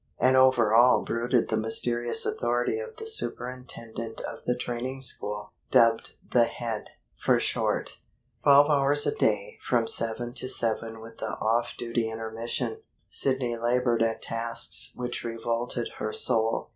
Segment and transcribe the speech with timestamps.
[0.19, 6.15] And over all brooded the mysterious authority of the superintendent of the training school, dubbed
[6.31, 6.89] the Head,
[7.19, 7.99] for short.
[8.41, 14.01] Twelve hours a day, from seven to seven, with the off duty intermission, Sidney labored
[14.01, 16.69] at tasks which revolted her soul.